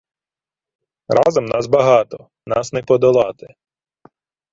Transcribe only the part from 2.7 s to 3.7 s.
не подолати